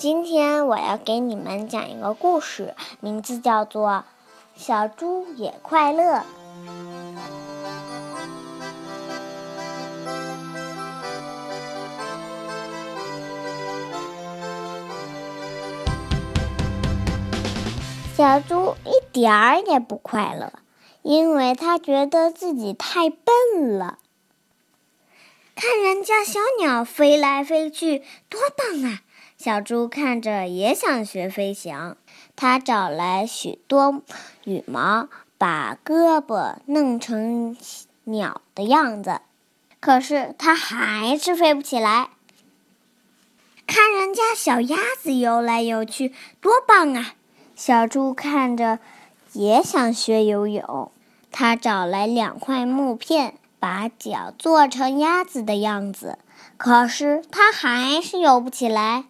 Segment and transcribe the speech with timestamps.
[0.00, 3.88] 今天我要给你们讲一个故事，名字叫做
[4.54, 6.18] 《小猪也快乐》。
[18.16, 20.52] 小猪一点儿也不快乐，
[21.02, 23.98] 因为他觉得自己太笨了。
[25.56, 29.02] 看人家小鸟飞来飞去，多棒啊！
[29.38, 31.96] 小猪看着也想学飞翔。
[32.34, 34.02] 他找来许多
[34.44, 37.56] 羽毛，把胳膊弄成
[38.04, 39.20] 鸟的样子，
[39.78, 42.10] 可是他还是飞不起来。
[43.64, 47.14] 看人家小鸭子游来游去，多棒啊！
[47.54, 48.80] 小猪看着，
[49.34, 50.90] 也想学游泳。
[51.30, 56.18] 他找来两块木片，把脚做成鸭子的样子。
[56.56, 59.04] 可是他还是游不起来。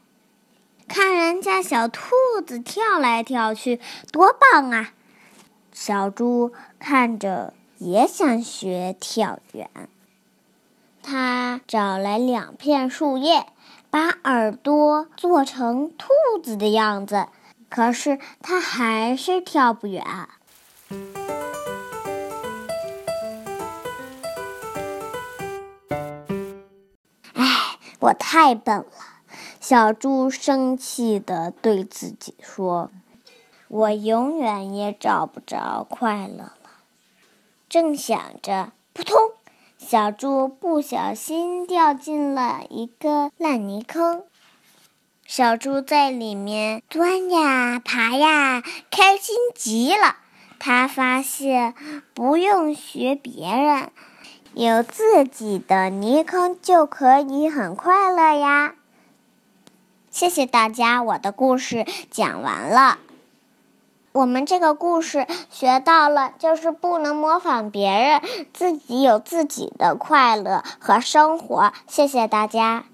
[0.89, 2.01] 看人家小兔
[2.47, 3.79] 子跳来跳去，
[4.11, 4.93] 多棒啊！
[5.71, 9.71] 小猪看着，也想学跳远。
[11.03, 13.47] 他找来两片树叶，
[13.91, 16.09] 把耳朵做成兔
[16.43, 17.29] 子的样子。
[17.69, 20.03] 可是他还是跳不远。
[27.35, 28.87] 唉，我太笨了！
[29.69, 32.91] 小猪生气地对自己说
[33.69, 36.71] ：“我永远也找不着快乐了。”
[37.69, 39.15] 正想着，扑通，
[39.77, 44.23] 小猪不小心掉进了一个烂泥坑。
[45.27, 50.17] 小猪在里面钻呀爬呀，开心极了。
[50.59, 51.75] 他发现
[52.15, 53.91] 不用学别人，
[54.55, 58.75] 有自己的泥坑就可以很快乐呀。
[60.11, 62.99] 谢谢大家，我的故事讲完了。
[64.13, 68.23] 我们这个故事学到了，就是不能模仿别人，
[68.53, 71.73] 自己有自己的快乐和生活。
[71.87, 72.85] 谢谢大家。